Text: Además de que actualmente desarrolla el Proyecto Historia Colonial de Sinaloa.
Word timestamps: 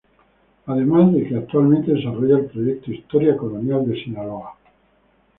Además 0.65 1.13
de 1.13 1.27
que 1.29 1.35
actualmente 1.37 1.91
desarrolla 1.93 2.39
el 2.39 2.45
Proyecto 2.47 2.91
Historia 2.91 3.37
Colonial 3.37 3.87
de 3.87 4.03
Sinaloa. 4.03 4.57